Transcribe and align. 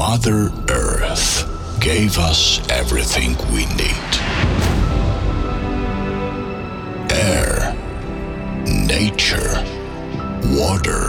Mother 0.00 0.50
Earth 0.70 1.44
gave 1.78 2.16
us 2.16 2.66
everything 2.70 3.36
we 3.52 3.66
need 3.76 4.12
air, 7.12 7.76
nature, 8.64 9.52
water. 10.56 11.04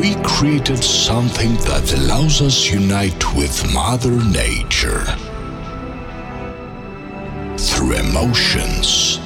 We 0.00 0.16
created 0.24 0.82
something 0.82 1.54
that 1.68 1.94
allows 1.96 2.42
us 2.42 2.68
unite 2.68 3.22
with 3.36 3.72
Mother 3.72 4.16
Nature 4.24 5.04
through 7.56 7.92
emotions 7.92 9.20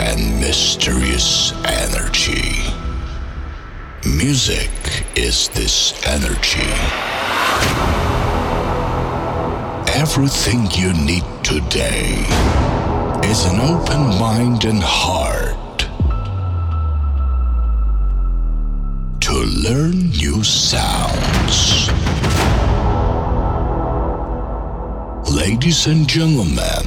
and 0.00 0.40
mysterious 0.40 1.52
energy. 1.64 2.58
Music 4.04 4.70
is 5.20 5.48
this 5.50 5.92
energy. 6.06 6.72
Everything 9.92 10.66
you 10.72 10.94
need 10.94 11.24
today 11.44 12.24
is 13.28 13.44
an 13.44 13.60
open 13.60 14.18
mind 14.18 14.64
and 14.64 14.80
heart 14.82 15.78
to 19.20 19.34
learn 19.68 20.08
new 20.08 20.42
sounds. 20.42 21.90
Ladies 25.30 25.86
and 25.86 26.08
gentlemen, 26.08 26.86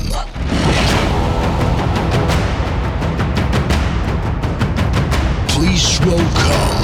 please 5.50 6.00
welcome. 6.00 6.83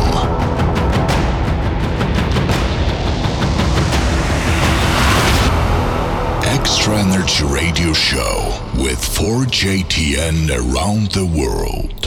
Extra 6.89 7.11
Energy 7.11 7.43
Radio 7.43 7.93
Show 7.93 8.61
with 8.81 8.97
4JTN 8.97 10.49
around 10.49 11.11
the 11.11 11.23
world. 11.23 11.98